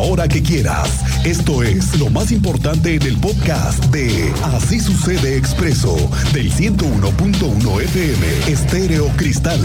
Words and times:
hora 0.00 0.26
que 0.28 0.42
quieras. 0.42 1.04
Esto 1.24 1.62
es 1.62 1.98
lo 1.98 2.08
más 2.08 2.32
importante 2.32 2.94
en 2.94 3.02
el 3.02 3.16
podcast 3.18 3.84
de 3.86 4.32
Así 4.42 4.80
sucede 4.80 5.36
expreso 5.36 5.94
del 6.32 6.50
101.1 6.50 7.82
FM 7.82 8.26
Estéreo 8.52 9.08
Cristal. 9.16 9.60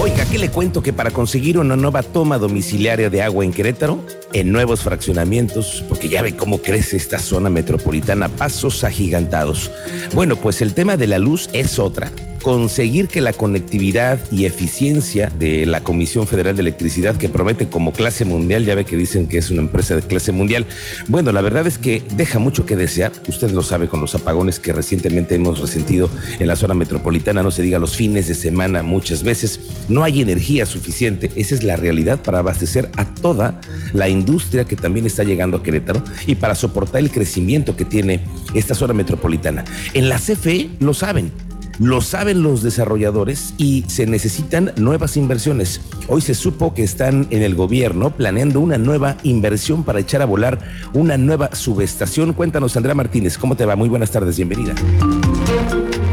Oiga, 0.00 0.24
¿qué 0.30 0.38
le 0.38 0.50
cuento? 0.50 0.82
Que 0.82 0.92
para 0.92 1.10
conseguir 1.10 1.58
una 1.58 1.76
nueva 1.76 2.02
toma 2.02 2.38
domiciliaria 2.38 3.10
de 3.10 3.22
agua 3.22 3.44
en 3.44 3.52
Querétaro, 3.52 4.04
en 4.32 4.50
nuevos 4.50 4.80
fraccionamientos, 4.80 5.84
porque 5.88 6.08
ya 6.08 6.22
ve 6.22 6.36
cómo 6.36 6.58
crece 6.58 6.96
esta 6.96 7.18
zona 7.18 7.48
metropolitana, 7.48 8.28
pasos 8.28 8.82
agigantados. 8.84 9.70
Bueno, 10.14 10.36
pues 10.36 10.60
el 10.62 10.74
tema 10.74 10.96
de 10.96 11.06
la 11.06 11.18
luz 11.18 11.48
es 11.52 11.78
otra 11.78 12.10
conseguir 12.46 13.08
que 13.08 13.20
la 13.20 13.32
conectividad 13.32 14.20
y 14.30 14.44
eficiencia 14.44 15.32
de 15.36 15.66
la 15.66 15.82
Comisión 15.82 16.28
Federal 16.28 16.54
de 16.54 16.62
Electricidad, 16.62 17.16
que 17.16 17.28
promete 17.28 17.66
como 17.68 17.92
clase 17.92 18.24
mundial, 18.24 18.64
ya 18.64 18.76
ve 18.76 18.84
que 18.84 18.96
dicen 18.96 19.26
que 19.26 19.38
es 19.38 19.50
una 19.50 19.62
empresa 19.62 19.96
de 19.96 20.02
clase 20.02 20.30
mundial, 20.30 20.64
bueno, 21.08 21.32
la 21.32 21.40
verdad 21.40 21.66
es 21.66 21.76
que 21.76 22.04
deja 22.14 22.38
mucho 22.38 22.64
que 22.64 22.76
desear, 22.76 23.10
usted 23.26 23.50
lo 23.50 23.64
sabe 23.64 23.88
con 23.88 24.00
los 24.00 24.14
apagones 24.14 24.60
que 24.60 24.72
recientemente 24.72 25.34
hemos 25.34 25.58
resentido 25.58 26.08
en 26.38 26.46
la 26.46 26.54
zona 26.54 26.74
metropolitana, 26.74 27.42
no 27.42 27.50
se 27.50 27.62
diga 27.62 27.80
los 27.80 27.96
fines 27.96 28.28
de 28.28 28.36
semana 28.36 28.84
muchas 28.84 29.24
veces, 29.24 29.58
no 29.88 30.04
hay 30.04 30.20
energía 30.20 30.66
suficiente, 30.66 31.32
esa 31.34 31.56
es 31.56 31.64
la 31.64 31.74
realidad 31.74 32.22
para 32.22 32.38
abastecer 32.38 32.92
a 32.96 33.12
toda 33.12 33.60
la 33.92 34.08
industria 34.08 34.66
que 34.66 34.76
también 34.76 35.04
está 35.04 35.24
llegando 35.24 35.56
a 35.56 35.64
Querétaro 35.64 36.00
y 36.28 36.36
para 36.36 36.54
soportar 36.54 37.00
el 37.00 37.10
crecimiento 37.10 37.74
que 37.74 37.84
tiene 37.84 38.20
esta 38.54 38.76
zona 38.76 38.94
metropolitana. 38.94 39.64
En 39.94 40.08
la 40.08 40.20
CFE 40.20 40.70
lo 40.78 40.94
saben, 40.94 41.32
lo 41.78 42.00
saben 42.00 42.42
los 42.42 42.62
desarrolladores 42.62 43.54
y 43.58 43.84
se 43.88 44.06
necesitan 44.06 44.72
nuevas 44.76 45.16
inversiones. 45.16 45.80
Hoy 46.08 46.20
se 46.20 46.34
supo 46.34 46.74
que 46.74 46.82
están 46.82 47.26
en 47.30 47.42
el 47.42 47.54
gobierno 47.54 48.10
planeando 48.10 48.60
una 48.60 48.78
nueva 48.78 49.16
inversión 49.22 49.84
para 49.84 50.00
echar 50.00 50.22
a 50.22 50.26
volar 50.26 50.58
una 50.94 51.16
nueva 51.16 51.54
subestación. 51.54 52.32
Cuéntanos, 52.32 52.76
Andrea 52.76 52.94
Martínez, 52.94 53.36
¿cómo 53.38 53.56
te 53.56 53.66
va? 53.66 53.76
Muy 53.76 53.88
buenas 53.88 54.10
tardes, 54.10 54.36
bienvenida. 54.36 54.74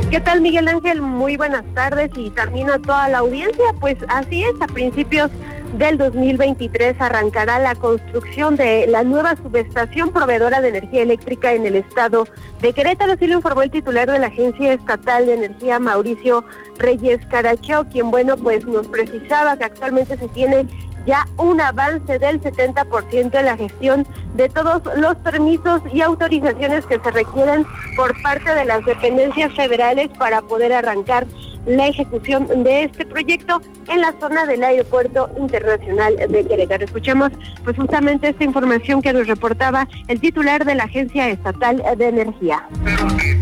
¿Qué 0.10 0.20
tal, 0.20 0.42
Miguel 0.42 0.68
Ángel? 0.68 1.02
Muy 1.02 1.38
buenas 1.38 1.64
tardes 1.74 2.12
y 2.16 2.30
también 2.30 2.70
a 2.70 2.78
toda 2.80 3.10
la 3.10 3.20
audiencia. 3.20 3.66
Pues 3.80 3.98
así 4.10 4.44
es, 4.44 4.54
a 4.62 4.68
principios 4.68 5.32
del 5.74 5.98
2023 5.98 6.96
arrancará 7.00 7.60
la 7.60 7.76
construcción 7.76 8.56
de 8.56 8.86
la 8.88 9.04
nueva 9.04 9.36
subestación 9.36 10.12
proveedora 10.12 10.62
de 10.62 10.70
energía 10.70 11.02
eléctrica 11.02 11.54
en 11.54 11.66
el 11.66 11.76
estado 11.76 12.28
de 12.62 12.74
Querétaro. 12.74 13.14
Así 13.14 13.28
lo 13.28 13.36
informó 13.36 13.64
el 13.64 13.72
titular 13.72 14.10
de 14.10 14.20
la 14.20 14.28
Agencia 14.28 14.74
Estatal 14.74 15.26
de 15.26 15.34
Energía, 15.34 15.80
Mauricio 15.80 16.46
Reyes 16.78 17.26
Carachó, 17.26 17.86
quien, 17.86 18.12
bueno, 18.12 18.38
pues 18.38 18.66
nos 18.66 18.88
precisaba 18.88 19.58
que 19.58 19.66
actualmente 19.66 20.16
se 20.18 20.28
tiene 20.30 20.68
ya 21.06 21.28
un 21.38 21.60
avance 21.60 22.20
del 22.20 22.42
70% 22.42 23.38
en 23.38 23.46
la 23.46 23.58
gestión 23.58 24.08
de 24.36 24.50
todos 24.50 24.82
los 24.98 25.16
permisos 25.18 25.82
y 25.92 26.02
autorizaciones 26.02 26.86
que 26.86 27.00
se 27.00 27.12
requieren 27.12 27.66
por 27.96 28.20
parte 28.22 28.54
de 28.54 28.66
las 28.66 28.86
dependencias 28.86 29.54
federales 29.54 30.10
para 30.18 30.42
poder 30.42 30.72
arrancar 30.72 31.26
la 31.66 31.88
ejecución 31.88 32.64
de 32.64 32.84
este 32.84 33.06
proyecto 33.06 33.62
en 33.88 34.02
la 34.02 34.14
zona 34.20 34.46
del 34.46 34.64
Aeropuerto 34.64 35.30
Internacional 35.38 36.16
de 36.18 36.46
Querétaro. 36.46 36.86
Escuchemos 36.86 37.32
pues 37.64 37.76
justamente 37.76 38.30
esta 38.30 38.44
información 38.44 39.02
que 39.02 39.14
nos 39.14 39.28
reportaba 39.28 39.88
el 40.08 40.20
titular 40.20 40.66
de 40.66 40.76
la 40.76 40.84
Agencia 40.84 41.30
Estatal 41.30 41.84
de 41.98 42.08
Energía. 42.08 42.68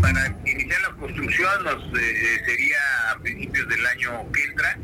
Para 0.00 0.36
iniciar 0.44 0.80
la 0.82 0.96
construcción 0.98 1.64
nos 1.64 1.82
eh, 1.98 2.42
sería 2.46 2.76
a 3.12 3.18
principios 3.18 3.68
del 3.68 3.86
año 3.86 4.32
que 4.32 4.44
entra. 4.44 4.78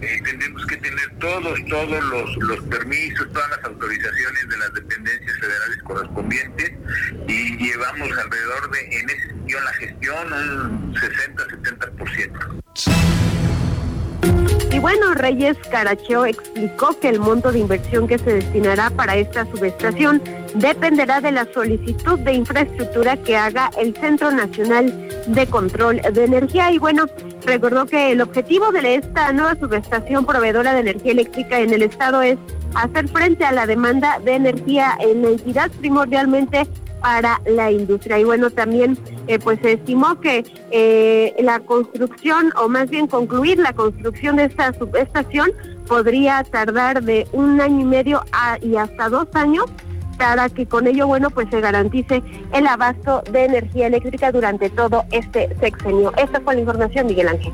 Eh, 0.00 0.20
tendremos 0.22 0.66
que 0.66 0.76
tener 0.76 1.10
todos, 1.18 1.58
todos 1.70 2.04
los, 2.04 2.36
los 2.36 2.60
permisos, 2.64 3.32
todas 3.32 3.48
las 3.50 3.64
autorizaciones 3.64 4.48
de 4.48 4.56
las 4.58 4.74
dependencias 4.74 5.38
federales 5.38 5.82
correspondientes 5.84 6.72
y 7.26 7.56
llevamos 7.56 8.10
alrededor 8.18 8.70
de, 8.70 9.00
en 9.00 9.10
ese 9.10 9.33
sentido, 9.44 9.60
la 9.60 9.72
gestión 9.72 10.32
un 10.32 10.94
60-70%. 10.94 12.62
Y 14.72 14.78
bueno, 14.80 15.14
Reyes 15.14 15.56
Caracheo 15.70 16.26
explicó 16.26 16.98
que 16.98 17.08
el 17.08 17.20
monto 17.20 17.52
de 17.52 17.60
inversión 17.60 18.08
que 18.08 18.18
se 18.18 18.34
destinará 18.34 18.90
para 18.90 19.14
esta 19.14 19.46
subestación 19.46 20.20
dependerá 20.54 21.20
de 21.20 21.30
la 21.30 21.46
solicitud 21.52 22.18
de 22.18 22.32
infraestructura 22.32 23.16
que 23.16 23.36
haga 23.36 23.70
el 23.78 23.94
Centro 23.94 24.32
Nacional 24.32 25.08
de 25.28 25.46
Control 25.46 26.00
de 26.12 26.24
Energía. 26.24 26.72
Y 26.72 26.78
bueno, 26.78 27.06
recordó 27.46 27.86
que 27.86 28.10
el 28.12 28.20
objetivo 28.20 28.72
de 28.72 28.96
esta 28.96 29.32
nueva 29.32 29.54
subestación 29.54 30.26
proveedora 30.26 30.74
de 30.74 30.80
energía 30.80 31.12
eléctrica 31.12 31.60
en 31.60 31.72
el 31.72 31.82
estado 31.82 32.20
es 32.22 32.36
hacer 32.74 33.06
frente 33.08 33.44
a 33.44 33.52
la 33.52 33.66
demanda 33.66 34.18
de 34.18 34.34
energía 34.34 34.96
en 34.98 35.22
la 35.22 35.28
entidad 35.28 35.70
primordialmente 35.78 36.66
para 37.04 37.42
la 37.44 37.70
industria. 37.70 38.18
Y 38.18 38.24
bueno, 38.24 38.48
también 38.48 38.96
eh, 39.26 39.38
pues 39.38 39.60
se 39.60 39.72
estimó 39.72 40.18
que 40.20 40.42
eh, 40.70 41.34
la 41.38 41.60
construcción, 41.60 42.50
o 42.56 42.66
más 42.70 42.88
bien 42.88 43.08
concluir 43.08 43.58
la 43.58 43.74
construcción 43.74 44.36
de 44.36 44.44
esta 44.44 44.72
subestación, 44.72 45.50
podría 45.86 46.42
tardar 46.44 47.02
de 47.02 47.28
un 47.32 47.60
año 47.60 47.80
y 47.80 47.84
medio 47.84 48.24
a, 48.32 48.56
y 48.62 48.76
hasta 48.76 49.10
dos 49.10 49.28
años 49.34 49.66
para 50.16 50.48
que 50.48 50.64
con 50.64 50.86
ello, 50.86 51.06
bueno, 51.06 51.28
pues 51.28 51.46
se 51.50 51.60
garantice 51.60 52.22
el 52.54 52.66
abasto 52.66 53.22
de 53.30 53.44
energía 53.44 53.88
eléctrica 53.88 54.32
durante 54.32 54.70
todo 54.70 55.04
este 55.10 55.54
sexenio. 55.60 56.10
Esta 56.16 56.40
fue 56.40 56.54
la 56.54 56.60
información, 56.60 57.06
Miguel 57.06 57.28
Ángel. 57.28 57.52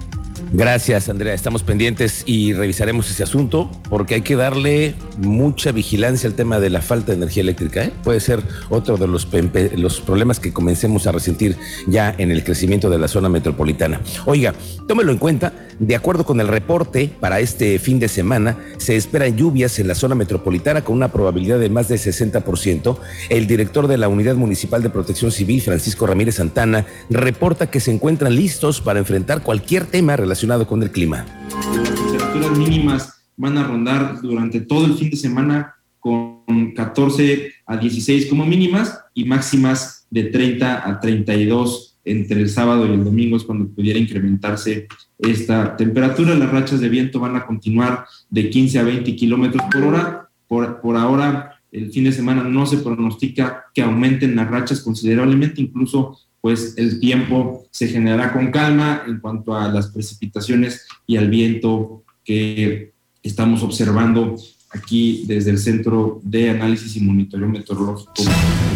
Gracias, 0.52 1.08
Andrea. 1.08 1.34
Estamos 1.34 1.62
pendientes 1.62 2.24
y 2.26 2.52
revisaremos 2.52 3.10
ese 3.10 3.22
asunto 3.22 3.70
porque 3.88 4.16
hay 4.16 4.22
que 4.22 4.36
darle 4.36 4.94
mucha 5.18 5.72
vigilancia 5.72 6.28
al 6.28 6.34
tema 6.34 6.60
de 6.60 6.70
la 6.70 6.82
falta 6.82 7.12
de 7.12 7.18
energía 7.18 7.42
eléctrica. 7.42 7.84
¿eh? 7.84 7.92
Puede 8.02 8.20
ser 8.20 8.42
otro 8.68 8.96
de 8.96 9.06
los, 9.06 9.28
los 9.76 10.00
problemas 10.00 10.40
que 10.40 10.52
comencemos 10.52 11.06
a 11.06 11.12
resentir 11.12 11.56
ya 11.86 12.14
en 12.18 12.30
el 12.30 12.44
crecimiento 12.44 12.90
de 12.90 12.98
la 12.98 13.08
zona 13.08 13.28
metropolitana. 13.28 14.00
Oiga, 14.26 14.54
tómelo 14.88 15.12
en 15.12 15.18
cuenta. 15.18 15.52
De 15.80 15.96
acuerdo 15.96 16.26
con 16.26 16.40
el 16.40 16.48
reporte, 16.48 17.10
para 17.20 17.40
este 17.40 17.78
fin 17.78 17.98
de 17.98 18.08
semana 18.08 18.58
se 18.76 18.96
esperan 18.96 19.34
lluvias 19.34 19.78
en 19.78 19.88
la 19.88 19.94
zona 19.94 20.14
metropolitana 20.14 20.84
con 20.84 20.94
una 20.94 21.10
probabilidad 21.10 21.58
de 21.58 21.70
más 21.70 21.88
del 21.88 21.98
60%. 21.98 22.98
El 23.30 23.46
director 23.46 23.88
de 23.88 23.96
la 23.96 24.08
Unidad 24.08 24.34
Municipal 24.34 24.82
de 24.82 24.90
Protección 24.90 25.32
Civil, 25.32 25.62
Francisco 25.62 26.06
Ramírez 26.06 26.34
Santana, 26.34 26.84
reporta 27.08 27.70
que 27.70 27.80
se 27.80 27.92
encuentran 27.92 28.36
listos 28.36 28.82
para 28.82 28.98
enfrentar 28.98 29.42
cualquier 29.42 29.86
tema 29.86 30.16
relacionado 30.16 30.66
con 30.66 30.82
el 30.82 30.90
clima. 30.90 31.24
Las 31.48 31.94
temperaturas 31.94 32.58
mínimas 32.58 33.22
van 33.38 33.56
a 33.56 33.64
rondar 33.66 34.20
durante 34.20 34.60
todo 34.60 34.84
el 34.84 34.98
fin 34.98 35.08
de 35.08 35.16
semana 35.16 35.76
con 35.98 36.74
14 36.76 37.54
a 37.64 37.78
16 37.78 38.26
como 38.26 38.44
mínimas 38.44 39.00
y 39.14 39.24
máximas 39.24 40.06
de 40.10 40.24
30 40.24 40.86
a 40.86 41.00
32 41.00 41.89
entre 42.10 42.40
el 42.40 42.50
sábado 42.50 42.86
y 42.86 42.92
el 42.92 43.04
domingo 43.04 43.36
es 43.36 43.44
cuando 43.44 43.68
pudiera 43.68 43.98
incrementarse 43.98 44.88
esta 45.18 45.76
temperatura. 45.76 46.34
Las 46.34 46.50
rachas 46.50 46.80
de 46.80 46.88
viento 46.88 47.20
van 47.20 47.36
a 47.36 47.46
continuar 47.46 48.06
de 48.28 48.50
15 48.50 48.78
a 48.78 48.82
20 48.82 49.16
kilómetros 49.16 49.62
por 49.72 49.84
hora. 49.84 50.28
Por, 50.48 50.80
por 50.80 50.96
ahora, 50.96 51.60
el 51.70 51.92
fin 51.92 52.04
de 52.04 52.12
semana 52.12 52.42
no 52.42 52.66
se 52.66 52.78
pronostica 52.78 53.66
que 53.72 53.82
aumenten 53.82 54.34
las 54.36 54.50
rachas 54.50 54.80
considerablemente, 54.80 55.60
incluso 55.60 56.18
pues 56.40 56.74
el 56.78 57.00
tiempo 57.00 57.66
se 57.70 57.88
generará 57.88 58.32
con 58.32 58.50
calma 58.50 59.02
en 59.06 59.20
cuanto 59.20 59.54
a 59.54 59.68
las 59.68 59.88
precipitaciones 59.88 60.86
y 61.06 61.16
al 61.16 61.28
viento 61.28 62.02
que 62.24 62.92
estamos 63.22 63.62
observando 63.62 64.36
aquí 64.70 65.24
desde 65.26 65.50
el 65.50 65.58
Centro 65.58 66.20
de 66.22 66.50
Análisis 66.50 66.96
y 66.96 67.00
Monitoreo 67.00 67.48
Meteorológico 67.48 68.12
de 68.16 68.30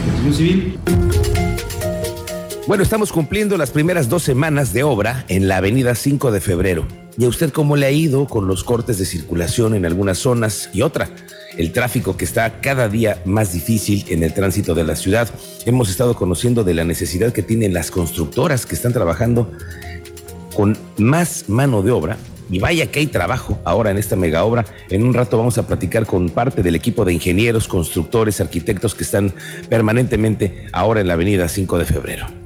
Protección 0.04 0.34
Civil. 0.34 0.78
Bueno, 2.66 2.82
estamos 2.82 3.12
cumpliendo 3.12 3.58
las 3.58 3.70
primeras 3.70 4.08
dos 4.08 4.22
semanas 4.22 4.72
de 4.72 4.84
obra 4.84 5.26
en 5.28 5.48
la 5.48 5.58
avenida 5.58 5.94
5 5.94 6.32
de 6.32 6.40
febrero. 6.40 6.86
¿Y 7.18 7.26
a 7.26 7.28
usted 7.28 7.52
cómo 7.52 7.76
le 7.76 7.84
ha 7.84 7.90
ido 7.90 8.26
con 8.26 8.46
los 8.46 8.64
cortes 8.64 8.96
de 8.96 9.04
circulación 9.04 9.74
en 9.74 9.84
algunas 9.84 10.16
zonas 10.16 10.70
y 10.72 10.80
otra? 10.80 11.10
El 11.58 11.72
tráfico 11.72 12.16
que 12.16 12.24
está 12.24 12.62
cada 12.62 12.88
día 12.88 13.20
más 13.26 13.52
difícil 13.52 14.06
en 14.08 14.22
el 14.22 14.32
tránsito 14.32 14.74
de 14.74 14.82
la 14.82 14.96
ciudad. 14.96 15.28
Hemos 15.66 15.90
estado 15.90 16.16
conociendo 16.16 16.64
de 16.64 16.72
la 16.72 16.84
necesidad 16.84 17.34
que 17.34 17.42
tienen 17.42 17.74
las 17.74 17.90
constructoras 17.90 18.64
que 18.64 18.76
están 18.76 18.94
trabajando 18.94 19.52
con 20.56 20.78
más 20.96 21.50
mano 21.50 21.82
de 21.82 21.90
obra 21.90 22.16
y 22.48 22.60
vaya 22.60 22.90
que 22.90 23.00
hay 23.00 23.08
trabajo 23.08 23.58
ahora 23.64 23.90
en 23.90 23.98
esta 23.98 24.16
mega 24.16 24.42
obra. 24.42 24.64
En 24.88 25.02
un 25.02 25.12
rato 25.12 25.36
vamos 25.36 25.58
a 25.58 25.66
platicar 25.66 26.06
con 26.06 26.30
parte 26.30 26.62
del 26.62 26.76
equipo 26.76 27.04
de 27.04 27.12
ingenieros, 27.12 27.68
constructores, 27.68 28.40
arquitectos 28.40 28.94
que 28.94 29.04
están 29.04 29.34
permanentemente 29.68 30.64
ahora 30.72 31.02
en 31.02 31.08
la 31.08 31.12
avenida 31.12 31.46
5 31.46 31.76
de 31.76 31.84
febrero. 31.84 32.43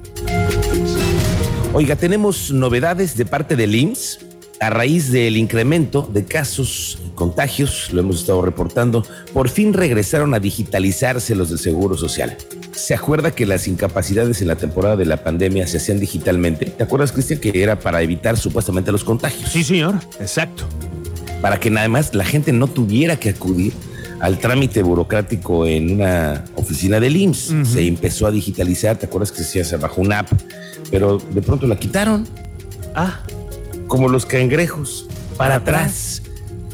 Oiga, 1.79 1.95
tenemos 1.95 2.51
novedades 2.51 3.17
de 3.17 3.25
parte 3.25 3.55
del 3.55 3.73
IMSS 3.73 4.19
a 4.59 4.69
raíz 4.69 5.13
del 5.13 5.37
incremento 5.37 6.11
de 6.13 6.25
casos 6.25 6.99
y 7.07 7.11
contagios, 7.11 7.93
lo 7.93 8.01
hemos 8.01 8.19
estado 8.19 8.43
reportando, 8.43 9.07
por 9.33 9.49
fin 9.49 9.73
regresaron 9.73 10.35
a 10.35 10.41
digitalizarse 10.41 11.37
los 11.37 11.51
del 11.51 11.61
Seguro 11.61 11.97
Social. 11.97 12.37
¿Se 12.73 12.95
acuerda 12.95 13.31
que 13.31 13.47
las 13.47 13.69
incapacidades 13.69 14.43
en 14.43 14.49
la 14.49 14.57
temporada 14.57 14.97
de 14.97 15.05
la 15.05 15.23
pandemia 15.23 15.69
se 15.69 15.77
hacían 15.77 16.01
digitalmente? 16.01 16.67
¿Te 16.67 16.83
acuerdas, 16.83 17.13
Cristian, 17.13 17.39
que 17.39 17.63
era 17.63 17.79
para 17.79 18.03
evitar 18.03 18.37
supuestamente 18.37 18.91
los 18.91 19.05
contagios? 19.05 19.49
Sí, 19.49 19.63
señor, 19.63 20.01
exacto. 20.19 20.65
para 21.41 21.61
que 21.61 21.71
nada 21.71 21.89
más 21.89 22.13
la 22.13 22.25
gente 22.25 22.53
no 22.53 22.67
tuviera 22.67 23.21
que 23.21 23.29
acudir 23.29 23.73
al 24.19 24.41
trámite 24.41 24.83
burocrático 24.83 25.65
en 25.65 25.93
una 25.93 26.45
oficina 26.57 26.99
del 26.99 27.17
IMSS. 27.17 27.55
Se 27.73 27.87
empezó 27.87 28.27
a 28.27 28.33
digitalizar, 28.33 28.97
¿te 28.97 29.07
acuerdas 29.07 29.31
que 29.31 29.45
se 29.45 29.61
hacía 29.61 29.79
bajo 29.79 30.01
una 30.01 30.19
app? 30.19 30.33
Pero 30.91 31.19
de 31.19 31.43
pronto 31.43 31.67
la 31.67 31.77
quitaron. 31.77 32.27
Ah. 32.95 33.21
Como 33.87 34.09
los 34.09 34.27
cangrejos, 34.27 35.09
para 35.37 35.57
atrás. 35.57 36.23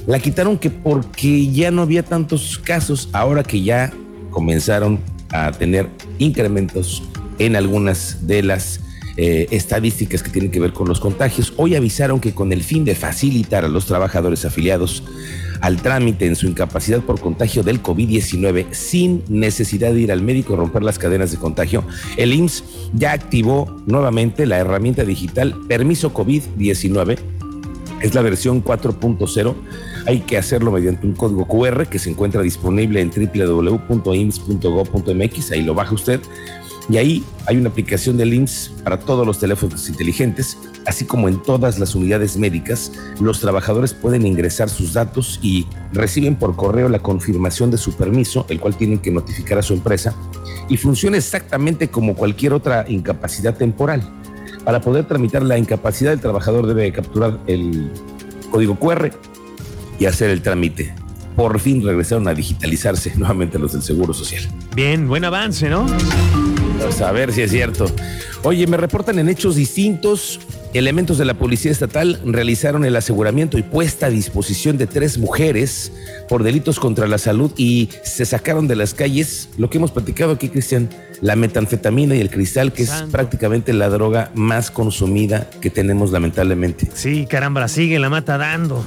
La 0.06 0.19
quitaron 0.19 0.58
que 0.58 0.70
porque 0.70 1.50
ya 1.50 1.70
no 1.70 1.82
había 1.82 2.02
tantos 2.02 2.58
casos, 2.58 3.08
ahora 3.12 3.43
que 3.43 3.62
ya 3.62 3.93
comenzaron 4.31 5.00
a 5.31 5.50
tener 5.52 5.88
incrementos 6.19 7.02
en 7.38 7.56
algunas 7.56 8.26
de 8.26 8.43
las 8.43 8.81
eh, 9.16 9.46
estadísticas 9.50 10.22
que 10.22 10.31
tienen 10.31 10.50
que 10.50 10.61
ver 10.61 10.72
con 10.72 10.88
los 10.88 11.00
contagios. 11.00 11.55
Hoy 11.56 11.75
avisaron 11.75 12.20
que 12.20 12.34
con 12.34 12.52
el 12.52 12.62
fin 12.62 12.84
de 12.84 12.94
facilitar 12.94 13.64
a 13.64 13.69
los 13.69 13.87
trabajadores 13.87 14.44
afiliados 14.44 15.05
al 15.61 15.81
trámite 15.83 16.27
en 16.27 16.37
su 16.37 16.47
incapacidad 16.47 17.01
por 17.01 17.21
contagio 17.21 17.62
del 17.62 17.83
COVID-19 17.83 18.73
sin 18.73 19.23
necesidad 19.29 19.93
de 19.93 20.01
ir 20.01 20.12
al 20.12 20.23
médico 20.23 20.55
y 20.55 20.56
romper 20.56 20.83
las 20.83 20.99
cadenas 20.99 21.31
de 21.31 21.39
contagio, 21.39 21.85
el 22.17 22.33
IMSS 22.33 22.65
ya 22.95 23.12
activó 23.12 23.83
nuevamente 23.87 24.47
la 24.47 24.59
herramienta 24.59 25.05
digital 25.05 25.55
Permiso 25.69 26.12
COVID-19. 26.12 27.19
Es 28.01 28.15
la 28.15 28.23
versión 28.23 28.62
4.0. 28.62 29.55
Hay 30.06 30.21
que 30.21 30.37
hacerlo 30.37 30.71
mediante 30.71 31.06
un 31.06 31.15
código 31.15 31.47
QR 31.47 31.87
que 31.87 31.99
se 31.99 32.11
encuentra 32.11 32.43
disponible 32.43 33.00
en 33.00 33.11
www.ims.gov.mx. 33.11 33.81
Ahí 35.53 35.62
lo 35.62 35.73
baja 35.75 35.95
usted 35.95 36.21
y 36.89 36.99
ahí 36.99 37.25
hay 37.47 37.57
una 37.57 37.71
aplicación 37.71 38.17
de 38.17 38.27
links 38.27 38.71
para 38.83 38.99
todos 38.99 39.27
los 39.27 39.39
teléfonos 39.39 39.89
inteligentes, 39.89 40.59
así 40.87 41.05
como 41.05 41.29
en 41.29 41.43
todas 41.43 41.79
las 41.79 41.95
unidades 41.95 42.37
médicas. 42.37 42.93
Los 43.21 43.41
trabajadores 43.41 43.95
pueden 43.95 44.27
ingresar 44.27 44.69
sus 44.69 44.93
datos 44.93 45.39
y 45.43 45.67
reciben 45.93 46.37
por 46.37 46.57
correo 46.57 46.89
la 46.89 46.99
confirmación 46.99 47.71
de 47.71 47.79
su 47.79 47.95
permiso, 47.95 48.47
el 48.49 48.61
cual 48.61 48.77
tienen 48.77 48.99
que 48.99 49.11
notificar 49.11 49.59
a 49.59 49.63
su 49.63 49.75
empresa, 49.75 50.15
y 50.69 50.77
funciona 50.77 51.17
exactamente 51.17 51.89
como 51.89 52.15
cualquier 52.15 52.53
otra 52.53 52.85
incapacidad 52.89 53.57
temporal. 53.57 54.03
Para 54.65 54.81
poder 54.81 55.07
tramitar 55.07 55.43
la 55.43 55.59
incapacidad, 55.59 56.13
el 56.13 56.21
trabajador 56.21 56.67
debe 56.67 56.91
capturar 56.93 57.39
el 57.47 57.91
código 58.51 58.79
QR 58.79 59.11
y 59.99 60.07
hacer 60.07 60.31
el 60.31 60.43
trámite 60.43 60.95
por 61.37 61.59
fin 61.59 61.85
regresaron 61.85 62.29
a 62.29 62.35
digitalizarse 62.35 63.13
nuevamente 63.17 63.59
los 63.59 63.73
del 63.73 63.83
Seguro 63.83 64.15
Social. 64.15 64.43
Bien, 64.75 65.09
buen 65.09 65.25
avance, 65.25 65.69
¿no? 65.69 65.87
Pues 66.81 67.00
a 67.00 67.12
ver 67.12 67.32
si 67.32 67.43
es 67.43 67.50
cierto. 67.50 67.87
Oye, 68.43 68.67
me 68.67 68.76
reportan 68.76 69.19
en 69.19 69.29
hechos 69.29 69.56
distintos. 69.56 70.38
Elementos 70.75 71.19
de 71.19 71.25
la 71.25 71.35
Policía 71.35 71.71
Estatal 71.71 72.21
realizaron 72.25 72.85
el 72.85 72.97
aseguramiento 72.97 73.59
y 73.59 73.62
puesta 73.62 74.06
a 74.06 74.11
disposición 74.11 74.76
de 74.76 74.87
tres 74.87 75.19
mujeres 75.19 75.93
por 76.29 76.43
delitos 76.43 76.81
contra 76.81 77.06
la 77.06 77.19
salud 77.19 77.53
y 77.56 77.91
se 78.03 78.25
sacaron 78.26 78.67
de 78.67 78.75
las 78.75 78.93
calles 78.93 79.49
lo 79.56 79.71
que 79.71 79.79
hemos 79.79 79.93
platicado 79.93 80.32
aquí, 80.32 80.49
Cristian, 80.49 80.91
la 81.21 81.37
metanfetamina 81.37 82.17
y 82.17 82.21
el 82.21 82.29
cristal, 82.29 82.73
que 82.73 82.82
es 82.82 82.91
prácticamente 83.11 83.73
la 83.73 83.88
droga 83.88 84.31
más 84.35 84.73
consumida 84.73 85.49
que 85.61 85.71
tenemos 85.71 86.11
lamentablemente. 86.11 86.88
Sí, 86.93 87.26
caramba, 87.26 87.69
sigue 87.69 88.00
la 88.00 88.11
mata 88.11 88.37
dando. 88.37 88.85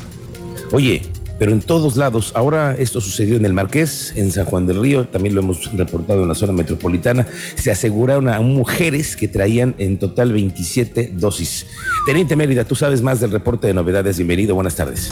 Oye, 0.74 1.04
pero 1.40 1.52
en 1.52 1.62
todos 1.62 1.98
lados. 1.98 2.32
Ahora 2.36 2.76
esto 2.78 3.02
sucedió 3.02 3.36
en 3.36 3.46
el 3.46 3.54
Marqués, 3.54 4.14
en 4.16 4.32
San 4.32 4.46
Juan 4.46 4.66
del 4.68 4.82
Río, 4.82 5.08
también 5.08 5.36
lo 5.36 5.42
hemos 5.42 5.72
reportado 5.74 6.24
en 6.24 6.30
la 6.30 6.36
zona 6.36 6.54
metropolitana. 6.54 7.28
Se 7.56 7.72
aseguraron 7.72 8.28
a 8.30 8.40
mujeres 8.42 9.16
que 9.16 9.28
traían 9.28 9.76
en 9.78 9.98
total 10.00 10.34
27 10.34 11.12
dosis. 11.14 11.68
Teniente 12.06 12.36
Mérida, 12.36 12.64
tú 12.66 12.76
sabes 12.76 13.02
más 13.02 13.20
del 13.20 13.32
reporte 13.32 13.68
de 13.68 13.74
novedades. 13.74 14.18
Bienvenido, 14.18 14.56
buenas 14.56 14.76
tardes. 14.76 15.12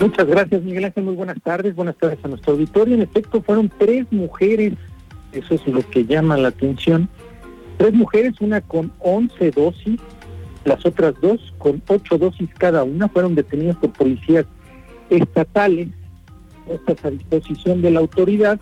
Muchas 0.00 0.26
gracias, 0.26 0.62
Miguel 0.62 0.86
Ángel. 0.86 1.04
Muy 1.04 1.14
buenas 1.14 1.40
tardes. 1.42 1.76
Buenas 1.76 1.96
tardes 1.96 2.18
a 2.24 2.28
nuestro 2.28 2.54
auditorio. 2.54 2.94
En 2.94 3.02
efecto, 3.02 3.40
fueron 3.40 3.70
tres 3.78 4.04
mujeres. 4.10 4.74
Eso 5.32 5.54
es 5.54 5.66
lo 5.66 5.88
que 5.88 6.04
llama 6.04 6.36
la 6.36 6.48
atención. 6.48 7.08
Tres 7.78 7.94
mujeres, 7.94 8.34
una 8.40 8.60
con 8.60 8.92
11 8.98 9.52
dosis 9.52 10.00
las 10.64 10.84
otras 10.86 11.14
dos, 11.20 11.52
con 11.58 11.82
ocho 11.88 12.18
dosis 12.18 12.48
cada 12.58 12.84
una, 12.84 13.08
fueron 13.08 13.34
detenidas 13.34 13.76
por 13.76 13.92
policías 13.92 14.46
estatales, 15.10 15.88
puestas 16.66 17.04
a 17.04 17.10
disposición 17.10 17.82
de 17.82 17.90
la 17.90 18.00
autoridad, 18.00 18.60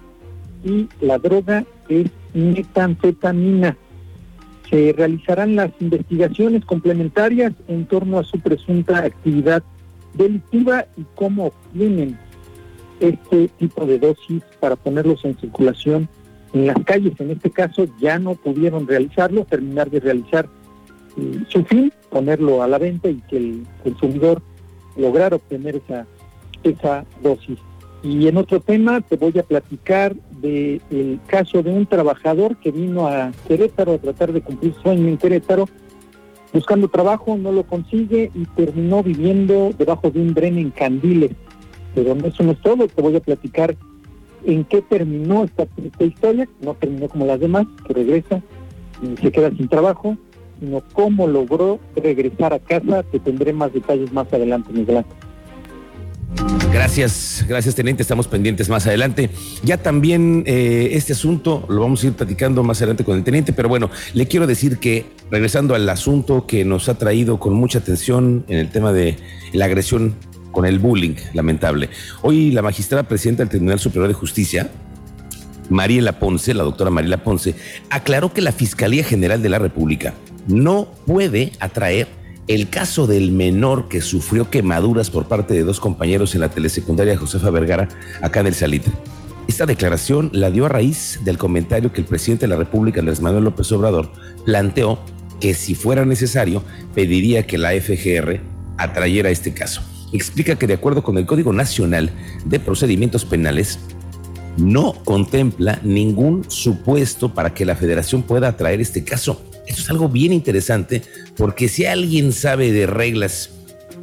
y 0.64 0.88
la 1.00 1.19
droga 1.19 1.64
es 1.88 2.11
metanfetamina. 2.35 3.76
Se 4.69 4.93
realizarán 4.97 5.56
las 5.56 5.70
investigaciones 5.81 6.64
complementarias 6.64 7.52
en 7.67 7.87
torno 7.87 8.19
a 8.19 8.25
su 8.25 8.38
presunta 8.38 8.99
actividad 8.99 9.62
delictiva 10.14 10.87
y 10.96 11.05
cómo 11.14 11.46
obtienen 11.46 12.17
este 13.00 13.49
tipo 13.58 13.87
de 13.87 13.99
dosis 13.99 14.43
para 14.61 14.76
ponerlos 14.76 15.25
en 15.25 15.37
circulación 15.38 16.08
en 16.53 16.67
las 16.67 16.76
calles. 16.85 17.19
En 17.19 17.31
este 17.31 17.50
caso 17.50 17.87
ya 18.00 18.19
no 18.19 18.35
pudieron 18.35 18.87
realizarlo, 18.87 19.44
terminar 19.44 19.91
de 19.91 20.00
realizar 20.00 20.49
su 21.49 21.65
fin, 21.65 21.93
ponerlo 22.11 22.62
a 22.62 22.69
la 22.69 22.79
venta 22.79 23.09
y 23.09 23.17
que 23.29 23.37
el 23.37 23.67
consumidor 23.83 24.43
lograra 24.97 25.37
obtener 25.37 25.77
esa, 25.77 26.07
esa 26.62 27.05
dosis. 27.23 27.59
Y 28.03 28.29
en 28.29 28.39
otro 28.39 28.61
tema 28.61 29.01
te 29.03 29.17
voy 29.17 29.39
a 29.39 29.43
platicar 29.43 30.15
del 30.41 31.21
caso 31.27 31.62
de 31.62 31.71
un 31.71 31.85
trabajador 31.87 32.57
que 32.57 32.71
vino 32.71 33.07
a 33.07 33.31
Querétaro 33.47 33.95
a 33.95 33.99
tratar 33.99 34.33
de 34.33 34.41
cumplir 34.41 34.75
su 34.75 34.81
sueño 34.81 35.09
en 35.09 35.19
Querétaro, 35.19 35.69
buscando 36.53 36.89
trabajo, 36.89 37.37
no 37.37 37.53
lo 37.53 37.65
consigue 37.65 38.31
y 38.35 38.45
terminó 38.56 39.03
viviendo 39.03 39.73
debajo 39.77 40.11
de 40.11 40.21
un 40.21 40.33
dren 40.33 40.59
en 40.59 40.71
Candiles. 40.71 41.33
Pero 41.95 42.15
eso 42.25 42.43
no 42.43 42.53
es 42.53 42.61
todo, 42.61 42.89
te 42.89 43.03
voy 43.03 43.17
a 43.17 43.21
platicar 43.21 43.77
en 44.45 44.65
qué 44.65 44.81
terminó 44.81 45.45
esta, 45.45 45.67
esta 45.85 46.05
historia, 46.05 46.49
no 46.63 46.75
terminó 46.75 47.09
como 47.09 47.27
las 47.27 47.41
demás, 47.41 47.67
que 47.87 47.93
regresa 47.93 48.41
y 49.03 49.17
se 49.21 49.31
queda 49.31 49.51
sin 49.51 49.69
trabajo, 49.69 50.17
sino 50.61 50.83
cómo 50.93 51.27
logró 51.27 51.81
regresar 51.97 52.53
a 52.53 52.59
casa. 52.59 53.03
Te 53.03 53.19
tendré 53.19 53.53
más 53.53 53.73
detalles 53.73 54.12
más 54.12 54.33
adelante, 54.33 54.73
Miguel. 54.73 55.05
Gracias, 56.73 57.45
gracias 57.49 57.75
teniente, 57.75 58.03
estamos 58.03 58.29
pendientes 58.29 58.69
más 58.69 58.87
adelante. 58.87 59.31
Ya 59.65 59.79
también 59.79 60.45
eh, 60.47 60.91
este 60.93 61.15
asunto 61.15 61.67
lo 61.69 61.81
vamos 61.81 62.03
a 62.03 62.07
ir 62.07 62.12
platicando 62.12 62.62
más 62.62 62.79
adelante 62.79 63.05
con 63.05 63.19
el 63.19 63.25
teniente, 63.25 63.53
pero 63.53 63.69
bueno, 63.69 63.91
le 64.15 64.29
quiero 64.29 64.47
decir 64.47 64.79
que 64.79 65.07
regresando 65.31 65.75
al 65.75 65.89
asunto 65.89 66.47
que 66.47 66.65
nos 66.65 66.89
ha 66.89 66.97
traído 66.97 67.41
con 67.41 67.55
mucha 67.55 67.81
atención 67.81 68.45
en 68.47 68.59
el 68.59 68.71
tema 68.71 68.93
de 68.93 69.17
la 69.53 69.65
agresión 69.65 70.15
con 70.53 70.65
el 70.65 70.79
bullying, 70.79 71.17
lamentable. 71.35 71.91
Hoy 72.23 72.53
la 72.53 72.63
magistrada 72.63 73.03
presidenta 73.03 73.43
del 73.43 73.51
Tribunal 73.51 73.81
Superior 73.81 74.08
de 74.08 74.15
Justicia, 74.15 74.70
Mariela 75.69 76.19
Ponce, 76.19 76.55
la 76.55 76.63
doctora 76.63 76.91
Mariela 76.91 77.23
Ponce, 77.25 77.55
aclaró 77.91 78.32
que 78.32 78.41
la 78.41 78.53
Fiscalía 78.53 79.03
General 79.03 79.43
de 79.43 79.49
la 79.49 79.58
República 79.58 80.15
no 80.51 80.89
puede 81.07 81.53
atraer 81.61 82.09
el 82.49 82.69
caso 82.69 83.07
del 83.07 83.31
menor 83.31 83.89
que 83.89 84.01
sufrió 84.01 84.51
quemaduras 84.51 85.11
por 85.11 85.27
parte 85.27 85.55
de 85.55 85.63
dos 85.63 85.79
compañeros 85.79 86.35
en 86.35 86.41
la 86.41 86.49
telesecundaria 86.51 87.17
Josefa 87.17 87.51
Vergara, 87.51 87.89
acá 88.23 88.41
en 88.41 88.49
el 88.49 88.55
Salitre. 88.55 88.93
Esta 89.47 89.67
declaración 89.67 90.31
la 90.33 90.51
dio 90.51 90.67
a 90.67 90.69
raíz 90.69 91.21
del 91.25 91.39
comentario 91.39 91.93
que 91.93 92.01
el 92.01 92.07
presidente 92.07 92.47
de 92.47 92.49
la 92.49 92.57
República, 92.57 93.01
Andrés 93.01 93.21
Manuel 93.21 93.45
López 93.45 93.71
Obrador, 93.73 94.11
planteó 94.45 94.99
que 95.41 95.55
si 95.55 95.75
fuera 95.75 96.05
necesario 96.05 96.63
pediría 96.95 97.47
que 97.47 97.59
la 97.59 97.71
FGR 97.71 98.41
atrayera 98.79 99.31
este 99.31 99.55
caso. 99.55 99.83
Explica 100.13 100.57
que 100.57 100.67
de 100.67 100.75
acuerdo 100.75 101.03
con 101.03 101.19
el 101.19 101.27
Código 101.27 101.53
Nacional 101.53 102.11
de 102.45 102.59
Procedimientos 102.59 103.25
Penales, 103.25 103.79
no 104.57 104.95
contempla 105.05 105.79
ningún 105.85 106.45
supuesto 106.51 107.33
para 107.33 107.55
que 107.55 107.65
la 107.65 107.77
federación 107.77 108.23
pueda 108.23 108.49
atraer 108.49 108.81
este 108.81 109.05
caso 109.05 109.41
esto 109.70 109.82
es 109.82 109.91
algo 109.91 110.08
bien 110.08 110.32
interesante 110.32 111.03
porque 111.36 111.69
si 111.69 111.86
alguien 111.86 112.32
sabe 112.32 112.72
de 112.72 112.86
reglas 112.86 113.50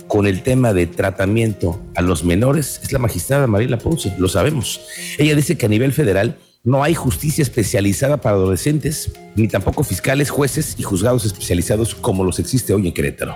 con 0.08 0.26
el 0.26 0.42
tema 0.42 0.74
de 0.74 0.88
tratamiento 0.88 1.82
a 1.96 2.02
los 2.02 2.24
menores 2.24 2.80
es 2.84 2.92
la 2.94 3.00
magistrada 3.00 3.48
Mariela 3.48 3.78
Ponce, 3.78 4.14
lo 4.18 4.30
sabemos. 4.30 4.80
Ella 5.18 5.36
dice 5.36 5.58
que 5.58 5.66
a 5.66 5.70
nivel 5.70 5.92
federal 5.92 6.38
no 6.64 6.84
hay 6.84 6.96
justicia 6.96 7.42
especializada 7.42 8.18
para 8.18 8.36
adolescentes, 8.36 9.12
ni 9.36 9.48
tampoco 9.48 9.84
fiscales, 9.84 10.30
jueces 10.30 10.76
y 10.78 10.84
juzgados 10.84 11.26
especializados 11.26 11.96
como 11.96 12.24
los 12.24 12.40
existe 12.40 12.74
hoy 12.74 12.88
en 12.88 12.94
Querétaro 12.94 13.36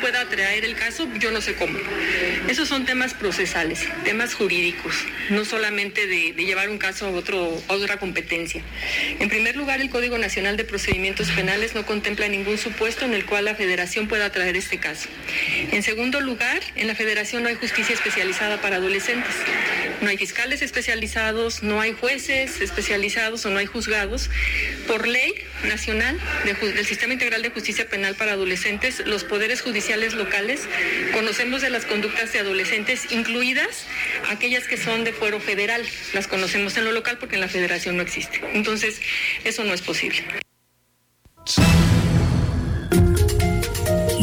pueda 0.00 0.24
traer 0.26 0.64
el 0.64 0.74
caso, 0.74 1.08
yo 1.18 1.30
no 1.30 1.40
sé 1.40 1.54
cómo. 1.54 1.78
Esos 2.48 2.68
son 2.68 2.84
temas 2.84 3.14
procesales, 3.14 3.86
temas 4.04 4.34
jurídicos, 4.34 4.94
no 5.30 5.44
solamente 5.44 6.06
de, 6.06 6.32
llevar 6.32 6.68
un 6.68 6.78
caso 6.78 7.06
a, 7.06 7.10
otro, 7.10 7.62
otra 7.68 7.98
competencia. 7.98 8.62
En 9.18 9.28
primer 9.28 9.56
lugar, 9.56 9.80
el 9.80 9.90
Código 9.90 10.18
Nacional 10.18 10.56
de 10.56 10.64
Procedimientos 10.64 11.30
Penales 11.30 11.74
no 11.74 11.86
contempla 11.86 12.28
ningún 12.28 12.58
supuesto 12.58 13.04
en 13.04 13.14
el 13.14 13.24
cual 13.24 13.46
la 13.46 13.54
federación 13.54 14.06
pueda 14.06 14.30
traer 14.30 14.56
este 14.56 14.78
caso. 14.78 15.08
En 15.72 15.82
segundo 15.82 16.20
lugar, 16.20 16.60
en 16.76 16.86
la 16.86 16.94
federación 16.94 17.42
no 17.42 17.48
hay 17.48 17.54
justicia 17.54 17.94
especializada 17.94 18.60
para 18.60 18.76
adolescentes. 18.76 19.34
No 20.00 20.08
hay 20.08 20.16
fiscales 20.16 20.62
especializados, 20.62 21.62
no 21.62 21.80
hay 21.80 21.92
jueces 21.92 22.60
especializados 22.60 23.44
o 23.44 23.50
no 23.50 23.58
hay 23.58 23.66
juzgados. 23.66 24.30
Por 24.86 25.06
ley, 25.06 25.34
nacional 25.64 26.18
del 26.44 26.86
Sistema 26.86 27.12
Integral 27.12 27.42
de 27.42 27.50
Justicia 27.50 27.88
Penal 27.88 28.14
para 28.14 28.32
Adolescentes, 28.32 29.02
los 29.06 29.24
poderes 29.24 29.60
judiciales 29.60 30.14
locales, 30.14 30.62
conocemos 31.12 31.60
de 31.62 31.70
las 31.70 31.84
conductas 31.84 32.32
de 32.32 32.38
adolescentes, 32.38 33.12
incluidas 33.12 33.86
aquellas 34.30 34.66
que 34.66 34.76
son 34.76 35.04
de 35.04 35.12
fuero 35.12 35.40
federal. 35.40 35.84
Las 36.14 36.26
conocemos 36.26 36.76
en 36.76 36.84
lo 36.84 36.92
local 36.92 37.18
porque 37.18 37.34
en 37.34 37.42
la 37.42 37.48
federación 37.48 37.96
no 37.96 38.02
existe. 38.02 38.40
Entonces, 38.54 39.00
eso 39.44 39.64
no 39.64 39.74
es 39.74 39.82
posible. 39.82 40.39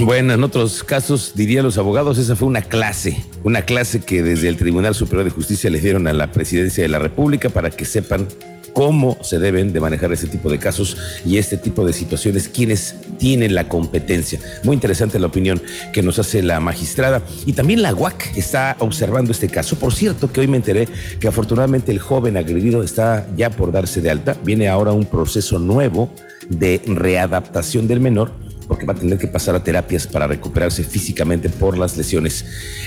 Bueno, 0.06 0.34
en 0.34 0.44
otros 0.44 0.84
casos, 0.84 1.34
dirían 1.36 1.66
los 1.66 1.78
abogados, 1.78 2.18
esa 2.18 2.36
fue 2.36 2.48
una 2.48 2.62
clase, 2.62 3.26
una 3.44 3.64
clase 3.64 4.00
que 4.00 4.24
desde 4.24 4.48
el 4.48 4.56
Tribunal 4.56 4.96
Superior 4.96 5.26
de 5.26 5.32
Justicia 5.32 5.70
le 5.70 5.82
dieron 5.82 6.08
a 6.08 6.14
la 6.14 6.32
Presidencia 6.32 6.84
de 6.84 6.88
la 6.88 7.00
República 7.00 7.50
para 7.50 7.72
que 7.72 7.84
sepan 7.84 8.28
cómo 8.74 9.18
se 9.22 9.40
deben 9.40 9.74
de 9.74 9.80
manejar 9.80 10.14
ese 10.14 10.28
tipo 10.28 10.52
de 10.52 10.60
casos 10.60 10.98
y 11.26 11.40
este 11.40 11.58
tipo 11.58 11.84
de 11.84 11.94
situaciones, 11.94 12.48
quienes 12.48 12.96
tienen 13.18 13.56
la 13.56 13.68
competencia. 13.68 14.40
Muy 14.64 14.76
interesante 14.76 15.20
la 15.20 15.28
opinión 15.28 15.62
que 15.92 16.04
nos 16.04 16.20
hace 16.20 16.44
la 16.44 16.60
magistrada 16.60 17.24
y 17.48 17.54
también 17.54 17.82
la 17.82 17.94
UAC 17.94 18.38
está 18.38 18.78
observando 18.80 19.32
este 19.32 19.50
caso. 19.50 19.78
Por 19.78 19.94
cierto, 19.94 20.32
que 20.32 20.42
hoy 20.42 20.48
me 20.48 20.58
enteré 20.58 20.88
que 21.20 21.28
afortunadamente 21.28 21.92
el 21.92 22.00
joven 22.00 22.38
agredido 22.38 22.84
está 22.84 23.28
ya 23.36 23.50
por 23.50 23.72
darse 23.72 24.00
de 24.00 24.12
alta. 24.12 24.38
Viene 24.44 24.70
ahora 24.70 24.94
un 24.94 25.06
proceso 25.06 25.58
nuevo 25.58 26.14
de 26.48 26.82
readaptación 26.86 27.88
del 27.88 28.00
menor 28.00 28.47
porque 28.68 28.86
va 28.86 28.94
a 28.94 28.96
tener 28.96 29.18
que 29.18 29.28
pasar 29.28 29.56
a 29.56 29.64
terapias 29.64 30.08
para 30.08 30.28
recuperarse 30.28 30.84
físicamente 30.84 31.50
por 31.50 31.78
las 31.78 31.96
lesiones. 31.96 32.46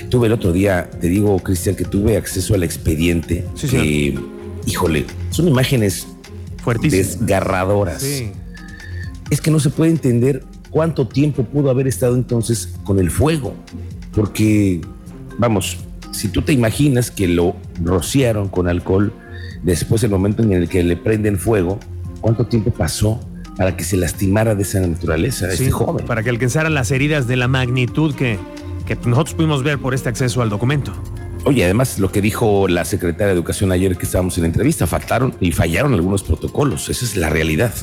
Tuve 0.09 0.27
el 0.27 0.33
otro 0.33 0.53
día, 0.53 0.89
te 0.89 1.07
digo, 1.07 1.37
Cristian, 1.39 1.75
que 1.75 1.85
tuve 1.85 2.17
acceso 2.17 2.53
al 2.53 2.63
expediente. 2.63 3.45
Sí, 3.55 4.15
híjole, 4.65 5.05
son 5.31 5.47
imágenes 5.47 6.07
desgarradoras. 6.81 8.03
Es 9.29 9.41
que 9.41 9.49
no 9.49 9.59
se 9.59 9.69
puede 9.69 9.91
entender 9.91 10.43
cuánto 10.69 11.07
tiempo 11.07 11.43
pudo 11.43 11.69
haber 11.69 11.87
estado 11.87 12.15
entonces 12.15 12.69
con 12.83 12.99
el 12.99 13.09
fuego, 13.09 13.55
porque, 14.13 14.81
vamos, 15.37 15.77
si 16.11 16.27
tú 16.27 16.41
te 16.41 16.53
imaginas 16.53 17.09
que 17.09 17.27
lo 17.27 17.55
rociaron 17.83 18.49
con 18.49 18.67
alcohol 18.67 19.13
después 19.63 20.01
del 20.01 20.11
momento 20.11 20.43
en 20.43 20.51
el 20.51 20.69
que 20.69 20.83
le 20.83 20.97
prenden 20.97 21.37
fuego, 21.37 21.79
¿cuánto 22.19 22.45
tiempo 22.45 22.71
pasó 22.71 23.19
para 23.57 23.75
que 23.75 23.83
se 23.83 23.97
lastimara 23.97 24.55
de 24.55 24.63
esa 24.63 24.79
naturaleza 24.79 25.51
este 25.51 25.71
joven? 25.71 26.05
Para 26.05 26.23
que 26.23 26.29
alcanzara 26.29 26.69
las 26.69 26.91
heridas 26.91 27.27
de 27.27 27.35
la 27.35 27.47
magnitud 27.47 28.15
que, 28.15 28.39
que 28.85 28.95
nosotros 29.05 29.35
pudimos 29.35 29.63
ver 29.63 29.79
por 29.79 29.93
este 29.93 30.09
acceso 30.09 30.41
al 30.41 30.49
documento. 30.49 30.93
Oye, 31.43 31.63
además 31.63 31.97
lo 31.97 32.11
que 32.11 32.21
dijo 32.21 32.67
la 32.67 32.85
secretaria 32.85 33.27
de 33.27 33.33
Educación 33.33 33.71
ayer 33.71 33.97
que 33.97 34.05
estábamos 34.05 34.37
en 34.37 34.43
la 34.43 34.47
entrevista, 34.47 34.85
faltaron 34.85 35.33
y 35.39 35.51
fallaron 35.51 35.93
algunos 35.93 36.21
protocolos, 36.21 36.87
esa 36.89 37.03
es 37.03 37.15
la 37.15 37.29
realidad. 37.29 37.73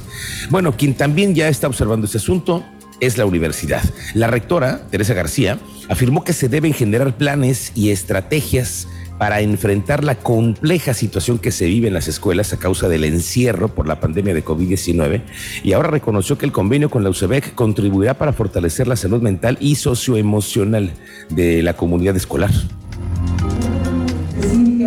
Bueno, 0.50 0.76
quien 0.76 0.94
también 0.94 1.34
ya 1.34 1.48
está 1.48 1.66
observando 1.66 2.06
este 2.06 2.18
asunto 2.18 2.64
es 3.00 3.18
la 3.18 3.26
universidad. 3.26 3.82
La 4.14 4.28
rectora, 4.28 4.82
Teresa 4.90 5.14
García, 5.14 5.58
afirmó 5.88 6.22
que 6.22 6.32
se 6.32 6.48
deben 6.48 6.72
generar 6.72 7.16
planes 7.16 7.72
y 7.74 7.90
estrategias 7.90 8.86
para 9.18 9.40
enfrentar 9.40 10.04
la 10.04 10.14
compleja 10.14 10.94
situación 10.94 11.38
que 11.38 11.50
se 11.50 11.66
vive 11.66 11.88
en 11.88 11.94
las 11.94 12.08
escuelas 12.08 12.52
a 12.52 12.58
causa 12.58 12.88
del 12.88 13.04
encierro 13.04 13.68
por 13.68 13.88
la 13.88 14.00
pandemia 14.00 14.34
de 14.34 14.44
COVID-19 14.44 15.22
y 15.64 15.72
ahora 15.72 15.90
reconoció 15.90 16.38
que 16.38 16.46
el 16.46 16.52
convenio 16.52 16.90
con 16.90 17.02
la 17.02 17.10
UCEBEC 17.10 17.54
contribuirá 17.54 18.14
para 18.14 18.32
fortalecer 18.32 18.86
la 18.86 18.96
salud 18.96 19.20
mental 19.20 19.58
y 19.60 19.74
socioemocional 19.74 20.92
de 21.30 21.62
la 21.62 21.74
comunidad 21.74 22.16
escolar 22.16 22.50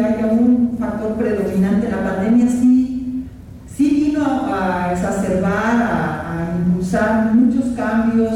haya 0.05 0.25
un 0.27 0.77
factor 0.79 1.15
predominante. 1.15 1.89
La 1.89 2.03
pandemia 2.03 2.47
sí, 2.47 3.25
sí 3.67 3.89
vino 3.89 4.23
a 4.25 4.91
exacerbar, 4.93 5.81
a, 5.81 6.57
impulsar 6.65 7.33
muchos 7.33 7.75
cambios 7.75 8.33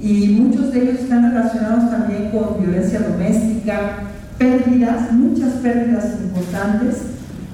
y 0.00 0.28
muchos 0.28 0.72
de 0.72 0.82
ellos 0.82 1.00
están 1.00 1.32
relacionados 1.32 1.90
también 1.90 2.30
con 2.30 2.62
violencia 2.62 3.00
doméstica, 3.00 4.04
pérdidas, 4.42 5.12
muchas 5.12 5.52
pérdidas 5.54 6.16
importantes, 6.20 6.96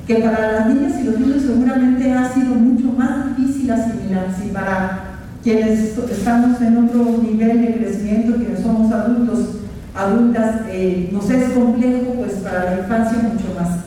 que 0.06 0.14
para 0.16 0.52
las 0.52 0.66
niñas 0.74 0.98
y 0.98 1.04
los 1.04 1.20
niños 1.20 1.42
seguramente 1.42 2.10
ha 2.12 2.32
sido 2.32 2.54
mucho 2.54 2.92
más 2.96 3.36
difícil 3.36 3.70
asimilar. 3.70 4.28
Si 4.40 4.48
para 4.48 5.00
quienes 5.42 5.98
estamos 6.10 6.60
en 6.62 6.78
otro 6.78 7.04
nivel 7.22 7.60
de 7.60 7.74
crecimiento, 7.74 8.36
quienes 8.36 8.60
somos 8.60 8.90
adultos, 8.90 9.58
adultas 9.94 10.62
eh, 10.70 11.10
nos 11.12 11.28
es 11.28 11.50
complejo, 11.50 12.14
pues 12.16 12.32
para 12.36 12.64
la 12.64 12.78
infancia 12.80 13.18
mucho 13.18 13.54
más. 13.58 13.80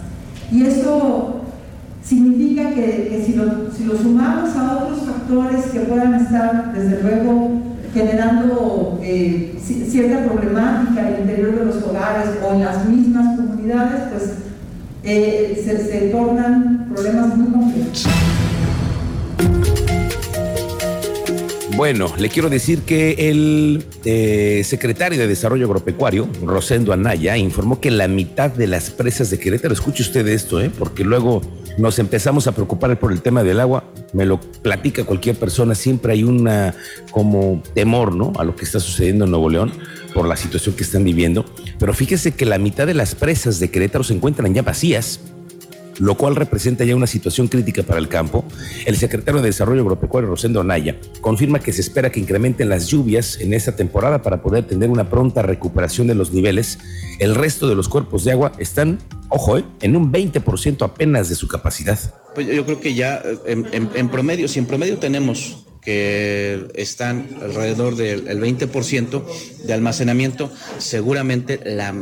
Y 0.51 0.63
eso 0.63 1.41
significa 2.03 2.69
que, 2.69 3.23
si, 3.25 3.33
lo, 3.33 3.71
si, 3.75 3.85
lo, 3.85 3.97
sumamos 3.97 4.55
a 4.55 4.77
otros 4.77 4.99
factores 5.07 5.65
que 5.71 5.79
puedan 5.81 6.13
estar, 6.13 6.71
desde 6.73 7.01
luego, 7.01 7.61
generando 7.93 8.99
eh, 9.03 9.55
cierta 9.59 10.23
problemática 10.25 11.07
al 11.07 11.19
interior 11.21 11.59
de 11.59 11.65
los 11.65 11.83
hogares 11.83 12.29
o 12.43 12.53
en 12.53 12.61
las 12.61 12.85
mismas 12.87 13.37
comunidades, 13.37 14.01
pues 14.11 14.31
eh, 15.03 15.61
se, 15.65 16.09
tornan 16.09 16.89
problemas 16.93 17.35
muy 17.35 17.51
complejos. 17.51 18.05
Bueno, 21.75 22.13
le 22.19 22.29
quiero 22.29 22.49
decir 22.49 22.81
que 22.83 23.29
el 23.29 23.83
eh, 24.05 24.61
secretario 24.63 25.17
de 25.17 25.27
Desarrollo 25.27 25.65
Agropecuario, 25.65 26.27
Rosendo 26.43 26.93
Anaya, 26.93 27.37
informó 27.37 27.79
que 27.79 27.89
la 27.89 28.07
mitad 28.07 28.51
de 28.51 28.67
las 28.67 28.91
presas 28.91 29.31
de 29.31 29.39
Querétaro, 29.39 29.73
escuche 29.73 30.03
usted 30.03 30.27
esto, 30.27 30.61
¿eh? 30.61 30.69
porque 30.77 31.03
luego 31.03 31.41
nos 31.79 31.97
empezamos 31.97 32.45
a 32.45 32.51
preocupar 32.51 32.99
por 32.99 33.11
el 33.11 33.21
tema 33.21 33.43
del 33.43 33.59
agua, 33.59 33.83
me 34.13 34.25
lo 34.25 34.39
platica 34.39 35.03
cualquier 35.03 35.35
persona, 35.35 35.75
siempre 35.75 36.13
hay 36.13 36.23
una 36.23 36.75
como 37.11 37.61
temor, 37.73 38.15
¿no? 38.15 38.33
A 38.37 38.43
lo 38.43 38.55
que 38.55 38.65
está 38.65 38.79
sucediendo 38.79 39.25
en 39.25 39.31
Nuevo 39.31 39.49
León 39.49 39.71
por 40.13 40.27
la 40.27 40.35
situación 40.35 40.75
que 40.75 40.83
están 40.83 41.03
viviendo, 41.03 41.45
pero 41.79 41.93
fíjese 41.93 42.33
que 42.33 42.45
la 42.45 42.57
mitad 42.57 42.85
de 42.85 42.93
las 42.93 43.15
presas 43.15 43.59
de 43.59 43.71
Querétaro 43.71 44.03
se 44.03 44.13
encuentran 44.13 44.53
ya 44.53 44.61
vacías 44.61 45.19
lo 46.01 46.15
cual 46.15 46.35
representa 46.35 46.83
ya 46.83 46.95
una 46.95 47.05
situación 47.05 47.47
crítica 47.47 47.83
para 47.83 47.99
el 47.99 48.07
campo, 48.07 48.43
el 48.87 48.97
secretario 48.97 49.39
de 49.39 49.49
Desarrollo 49.49 49.81
Agropecuario, 49.81 50.29
Rosendo 50.29 50.59
Anaya, 50.59 50.99
confirma 51.21 51.59
que 51.59 51.71
se 51.71 51.81
espera 51.81 52.11
que 52.11 52.19
incrementen 52.19 52.69
las 52.69 52.87
lluvias 52.87 53.39
en 53.39 53.53
esta 53.53 53.75
temporada 53.75 54.23
para 54.23 54.41
poder 54.41 54.65
tener 54.65 54.89
una 54.89 55.09
pronta 55.09 55.43
recuperación 55.43 56.07
de 56.07 56.15
los 56.15 56.31
niveles. 56.31 56.79
El 57.19 57.35
resto 57.35 57.67
de 57.67 57.75
los 57.75 57.87
cuerpos 57.87 58.23
de 58.23 58.31
agua 58.31 58.51
están, 58.57 58.97
ojo, 59.29 59.59
eh, 59.59 59.65
en 59.81 59.95
un 59.95 60.11
20% 60.11 60.83
apenas 60.83 61.29
de 61.29 61.35
su 61.35 61.47
capacidad. 61.47 61.99
Pues 62.33 62.47
yo 62.47 62.65
creo 62.65 62.79
que 62.79 62.95
ya 62.95 63.21
en, 63.45 63.67
en 63.71 64.09
promedio, 64.09 64.47
si 64.47 64.57
en 64.57 64.65
promedio 64.65 64.97
tenemos 64.97 65.67
que 65.81 66.67
están 66.75 67.27
alrededor 67.41 67.95
del 67.95 68.25
20% 68.25 69.23
de 69.65 69.73
almacenamiento, 69.73 70.51
seguramente 70.77 71.59
la, 71.65 71.93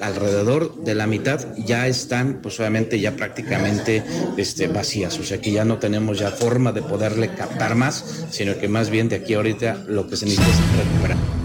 alrededor 0.00 0.82
de 0.82 0.94
la 0.94 1.06
mitad 1.06 1.40
ya 1.56 1.86
están, 1.86 2.40
pues 2.42 2.58
obviamente 2.58 2.98
ya 3.00 3.16
prácticamente 3.16 4.02
este, 4.36 4.66
vacías, 4.68 5.18
o 5.18 5.24
sea 5.24 5.40
que 5.40 5.52
ya 5.52 5.64
no 5.64 5.78
tenemos 5.78 6.18
ya 6.18 6.30
forma 6.30 6.72
de 6.72 6.82
poderle 6.82 7.34
captar 7.34 7.74
más, 7.74 8.26
sino 8.30 8.58
que 8.58 8.68
más 8.68 8.90
bien 8.90 9.08
de 9.08 9.16
aquí 9.16 9.34
ahorita 9.34 9.84
lo 9.86 10.08
que 10.08 10.16
se 10.16 10.26
necesita 10.26 10.48
es 10.48 10.86
recuperar. 10.86 11.37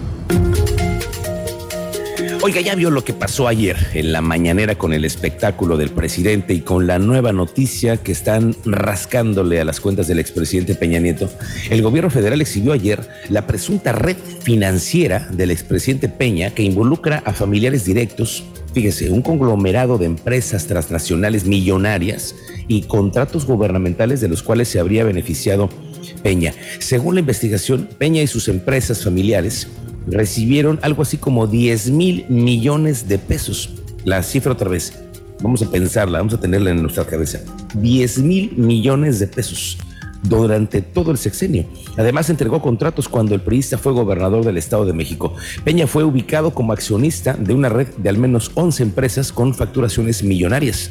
Oiga, 2.46 2.60
ya 2.60 2.74
vio 2.74 2.90
lo 2.90 3.02
que 3.02 3.14
pasó 3.14 3.48
ayer 3.48 3.74
en 3.94 4.12
la 4.12 4.20
mañanera 4.20 4.74
con 4.74 4.92
el 4.92 5.06
espectáculo 5.06 5.78
del 5.78 5.88
presidente 5.88 6.52
y 6.52 6.60
con 6.60 6.86
la 6.86 6.98
nueva 6.98 7.32
noticia 7.32 7.96
que 7.96 8.12
están 8.12 8.54
rascándole 8.66 9.62
a 9.62 9.64
las 9.64 9.80
cuentas 9.80 10.08
del 10.08 10.18
expresidente 10.18 10.74
Peña 10.74 10.98
Nieto. 10.98 11.30
El 11.70 11.80
gobierno 11.80 12.10
federal 12.10 12.42
exhibió 12.42 12.74
ayer 12.74 13.00
la 13.30 13.46
presunta 13.46 13.92
red 13.92 14.18
financiera 14.42 15.26
del 15.30 15.52
expresidente 15.52 16.10
Peña 16.10 16.50
que 16.50 16.62
involucra 16.62 17.22
a 17.24 17.32
familiares 17.32 17.86
directos, 17.86 18.44
fíjese, 18.74 19.08
un 19.08 19.22
conglomerado 19.22 19.96
de 19.96 20.04
empresas 20.04 20.66
transnacionales 20.66 21.46
millonarias 21.46 22.34
y 22.68 22.82
contratos 22.82 23.46
gubernamentales 23.46 24.20
de 24.20 24.28
los 24.28 24.42
cuales 24.42 24.68
se 24.68 24.78
habría 24.78 25.04
beneficiado 25.04 25.70
Peña. 26.22 26.52
Según 26.78 27.14
la 27.14 27.20
investigación, 27.20 27.88
Peña 27.96 28.20
y 28.20 28.26
sus 28.26 28.48
empresas 28.48 29.02
familiares 29.02 29.66
recibieron 30.06 30.78
algo 30.82 31.02
así 31.02 31.16
como 31.16 31.46
10 31.46 31.90
mil 31.90 32.26
millones 32.28 33.08
de 33.08 33.18
pesos. 33.18 33.70
La 34.04 34.22
cifra 34.22 34.52
otra 34.52 34.68
vez, 34.68 34.92
vamos 35.40 35.62
a 35.62 35.70
pensarla, 35.70 36.18
vamos 36.18 36.34
a 36.34 36.40
tenerla 36.40 36.70
en 36.70 36.82
nuestra 36.82 37.06
cabeza. 37.06 37.40
10 37.74 38.18
mil 38.18 38.52
millones 38.56 39.18
de 39.18 39.26
pesos 39.26 39.78
durante 40.22 40.82
todo 40.82 41.10
el 41.10 41.18
sexenio. 41.18 41.66
Además, 41.96 42.30
entregó 42.30 42.60
contratos 42.60 43.08
cuando 43.08 43.34
el 43.34 43.40
priista 43.40 43.78
fue 43.78 43.92
gobernador 43.92 44.44
del 44.44 44.56
Estado 44.56 44.84
de 44.86 44.92
México. 44.92 45.34
Peña 45.64 45.86
fue 45.86 46.04
ubicado 46.04 46.54
como 46.54 46.72
accionista 46.72 47.34
de 47.34 47.54
una 47.54 47.68
red 47.68 47.88
de 47.96 48.08
al 48.08 48.18
menos 48.18 48.50
11 48.54 48.82
empresas 48.82 49.32
con 49.32 49.54
facturaciones 49.54 50.22
millonarias. 50.22 50.90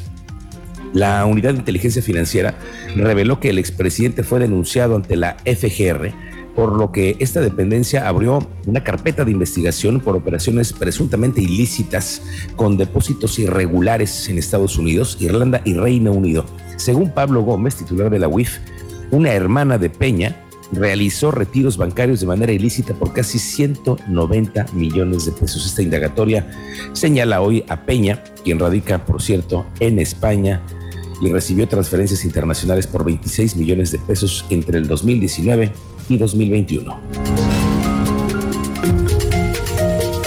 La 0.92 1.24
Unidad 1.26 1.52
de 1.52 1.58
Inteligencia 1.58 2.02
Financiera 2.02 2.56
reveló 2.94 3.40
que 3.40 3.50
el 3.50 3.58
expresidente 3.58 4.22
fue 4.22 4.38
denunciado 4.38 4.94
ante 4.94 5.16
la 5.16 5.36
FGR 5.44 6.12
por 6.54 6.76
lo 6.76 6.92
que 6.92 7.16
esta 7.18 7.40
dependencia 7.40 8.08
abrió 8.08 8.46
una 8.66 8.84
carpeta 8.84 9.24
de 9.24 9.32
investigación 9.32 10.00
por 10.00 10.16
operaciones 10.16 10.72
presuntamente 10.72 11.40
ilícitas 11.40 12.22
con 12.56 12.76
depósitos 12.76 13.38
irregulares 13.38 14.28
en 14.28 14.38
Estados 14.38 14.78
Unidos, 14.78 15.16
Irlanda 15.20 15.60
y 15.64 15.74
Reino 15.74 16.12
Unido. 16.12 16.44
Según 16.76 17.10
Pablo 17.10 17.42
Gómez, 17.42 17.76
titular 17.76 18.10
de 18.10 18.18
la 18.18 18.28
UIF, 18.28 18.58
una 19.10 19.32
hermana 19.32 19.78
de 19.78 19.90
Peña 19.90 20.40
realizó 20.72 21.30
retiros 21.30 21.76
bancarios 21.76 22.20
de 22.20 22.26
manera 22.26 22.52
ilícita 22.52 22.94
por 22.94 23.12
casi 23.12 23.38
190 23.38 24.66
millones 24.72 25.26
de 25.26 25.32
pesos. 25.32 25.66
Esta 25.66 25.82
indagatoria 25.82 26.50
señala 26.92 27.40
hoy 27.40 27.64
a 27.68 27.84
Peña, 27.84 28.22
quien 28.42 28.58
radica, 28.58 29.04
por 29.04 29.22
cierto, 29.22 29.66
en 29.80 29.98
España 29.98 30.62
y 31.20 31.32
recibió 31.32 31.68
transferencias 31.68 32.24
internacionales 32.24 32.86
por 32.86 33.04
26 33.04 33.56
millones 33.56 33.92
de 33.92 33.98
pesos 33.98 34.44
entre 34.50 34.78
el 34.78 34.88
2019 34.88 35.72
y 36.08 36.16
2021. 36.16 37.53